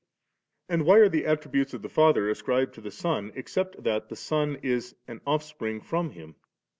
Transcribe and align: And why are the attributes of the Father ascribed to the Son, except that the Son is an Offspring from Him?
And 0.67 0.87
why 0.87 0.97
are 0.97 1.09
the 1.09 1.27
attributes 1.27 1.75
of 1.75 1.83
the 1.83 1.87
Father 1.87 2.27
ascribed 2.27 2.73
to 2.73 2.81
the 2.81 2.89
Son, 2.89 3.31
except 3.35 3.83
that 3.83 4.09
the 4.09 4.15
Son 4.15 4.55
is 4.63 4.95
an 5.07 5.21
Offspring 5.27 5.79
from 5.79 6.09
Him? 6.09 6.37